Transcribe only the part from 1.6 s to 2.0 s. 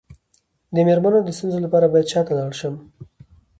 لپاره